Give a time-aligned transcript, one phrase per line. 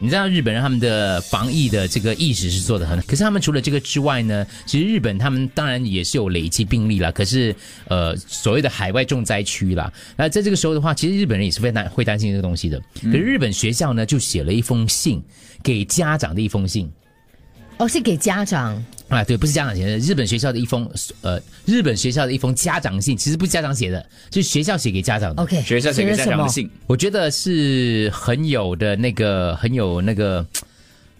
[0.00, 7.54] 你知道日本人他们的防疫的这个意识是做的很好，可是他们除了这个之外呢，其实日本他们当然也是有累积病例啦，可是
[7.88, 12.78] 呃所谓的海外重灾区啦，那在这个时候的话，其实日本人也是非常会担心这个东西的。
[13.04, 15.22] 可是日本学校呢就写了一封信
[15.62, 16.90] 给家长的一封信。
[17.78, 20.90] 哦，是给家长啊，对，不是家长写的，日本学校的一封
[21.22, 25.42] 呃，日本学校的一封家长信，其实不是家长写的，就是学校写给家长的。
[25.42, 30.44] OK，学校写给家长的信，我觉得是很有的那个，很有那个。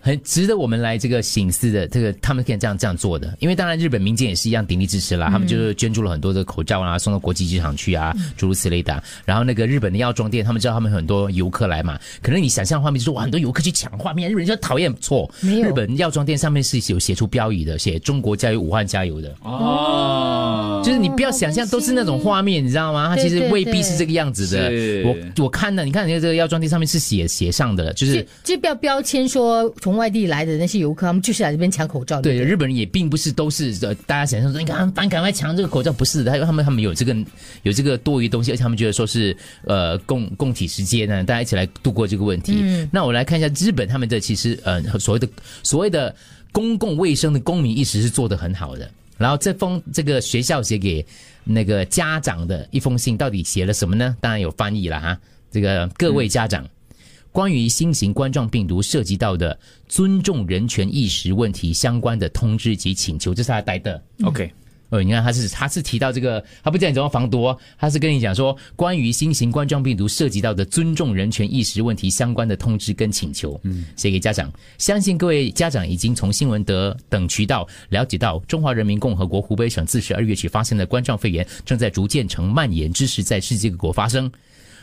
[0.07, 9.02] 很值得我们来这个醒思的，这个他们可以这样这样做的，因为当然日本民间也是一样鼎力支持啦，他们就是捐助了很多的口罩啊，送到国际机场去啊，诸如此类的。
[9.24, 19.34] 然后那个日本的药妆店，他们知道他们很多游客来嘛，可能你想象画面就是哇，很多游客去抢画面，日本人就讨厌，错，日本药妆店上面是有写出标语的，写“中国加油，武汉加油”的。
[19.42, 23.09] 哦，就是你不要想象都是那种画面，你知道吗？
[23.09, 25.03] 它其实未必是这个样子的是。
[25.05, 32.23] 我我看了，你看你的这个药妆店上面是写写上的，就是就就不要标签说从外地来的那些游客，他们就是来这边抢口罩。
[32.23, 37.17] 对，日本人也并不是都是呃，大家想象说，你看他们赶赶快抢这个口罩，不是的，他他们他们有这个
[37.65, 42.59] 有这个多余东西，而且他们觉得说是呃共共体时间呢，大家一起来度过这个问题。
[42.61, 45.28] 嗯，那我来看一下日本他们的其实呃所谓的
[45.65, 46.15] 所谓的
[46.53, 48.89] 公共卫生的公民意识是做得很好的。
[49.17, 51.05] 然后这封这个学校写给
[51.45, 54.17] 那个家长的一封信，到底写了什么呢？
[54.20, 55.19] 当然有翻译了哈。
[55.50, 56.67] 这个各位家长。
[57.33, 64.03] 关于新型冠状病毒涉及到的尊重人权意识问题相关的通知及请求，这是他带的。
[64.25, 64.50] OK，
[64.89, 74.53] 呃，你看他是他是提到这个，他不讲你怎么防毒哦，他是跟你讲说关于新型冠状病毒涉及到的尊重人权意识问题相关的通知跟请求，嗯，写给家长。
[74.78, 84.31] 相信各位家长已经从新闻德等渠道了解到，中华人民共和国湖北省自十二月起发生的冠状肺炎正在逐渐呈蔓延之势，在世界各国发生。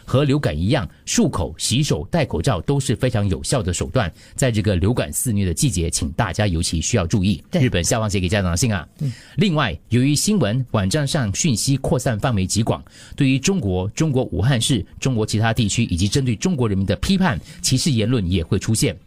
[0.06, 4.12] 和流感一样，漱口、洗手、戴口罩都是非常有效的手段。
[4.36, 7.44] 在这个流感肆虐的季节，请大家尤其需要注意。
[7.52, 8.88] 日本校方写给家长的信啊。
[9.38, 12.84] 另外，由于新闻网站上讯息扩散范围极广，
[13.16, 18.98] 对于中国、中国武汉市、中国其他地区以及针对中国人民的批判、歧视言论也会出现。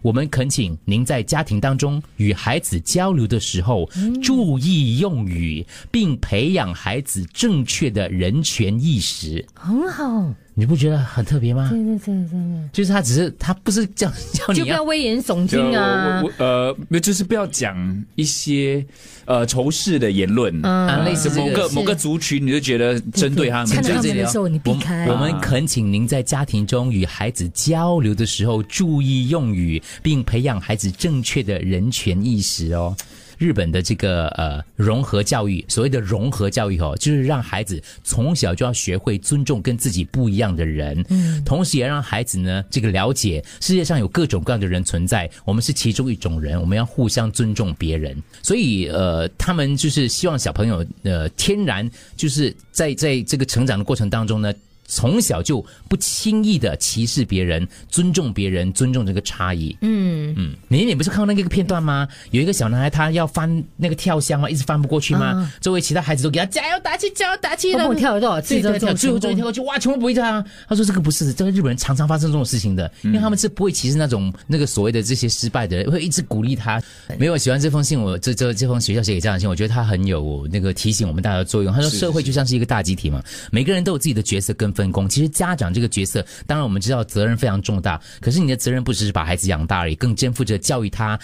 [0.00, 3.90] 我们恳请您在家庭当中与孩子交流的时候，
[4.22, 9.44] 注意用语，并培养孩子正确的人权意识。
[9.54, 11.68] 很好，你不觉得很特别吗？
[11.70, 16.26] 对对对对就是他只是他不是叫叫对，你就不要要危言耸就听啊我。
[16.26, 18.84] 我呃，没有就是不要讲一些
[19.24, 25.06] 呃仇视的言论啊类似某这个个某个族群，你就觉得针对他们，看到的时候，你避我开。
[25.06, 32.96] 我们恳请您在家庭中与孩子交流的时候注意用语，并培养孩子正确的人权意识哦。
[33.38, 48.20] 日本的这个呃融合教育，所谓的融合教育哦，就是让孩子从小就要学会尊重跟自己不一样的人，嗯，同时也让孩子呢这个了解世界上有各种各样的人存在，我们是其中一种人，我们要互相尊重别人。
[48.42, 54.52] 所以呃，他们就是希望小朋友呃天然就是在在这个成长的过程当中呢。
[54.88, 59.76] 从小就不轻易的歧视别人，尊重别人，尊重这个差异。
[59.82, 62.08] 嗯嗯，你你不是看到那个片段吗？
[62.30, 65.52] 有一个小男孩他要翻那个跳箱啊，一直翻不过去吗？
[65.60, 67.86] 周围其他孩子都给他加油打气，加油打气的。
[67.86, 68.78] 我跳了多少次最后
[69.18, 70.42] 最后跳过去，哇，全部不会跳啊。
[70.66, 76.82] 他说这个不是，这个日本人常常发生这种事情的，因为他们是不会歧视那种那个所谓的这些失败的人，会一直鼓励他。
[77.18, 81.72] 没有喜欢这封信，我这这这封学校写给家长信，我觉得他很有那个提醒我们大家的作用。
[81.74, 85.08] 他说社会就像是一个大集体嘛，每个人都有自己的角色跟分工。
[85.08, 91.18] 其实家长这个角色，当然我们知道责任非常重大，可是你的责任不只是把孩子养大而已，更肩负着教育他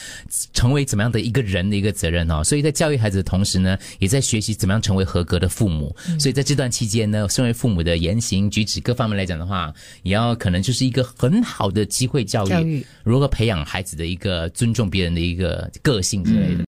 [0.52, 2.42] 成为怎么样的一个人的一个责任哦。
[2.42, 5.94] 所以在教育孩子的同时呢，也在学习怎么样成为合格的父母。
[6.18, 9.72] 所以在这段期间呢，身为父母的言行举止各方面来讲的话，
[10.02, 16.64] 也要可能就是一个很好的机会教育，教育如何培养孩子的一个尊重别人的一个个性之类的。